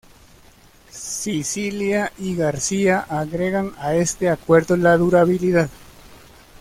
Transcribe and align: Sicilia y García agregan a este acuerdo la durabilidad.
Sicilia 0.89 2.11
y 2.17 2.35
García 2.35 3.01
agregan 3.07 3.73
a 3.77 3.93
este 3.93 4.29
acuerdo 4.31 4.75
la 4.75 4.97
durabilidad. 4.97 5.69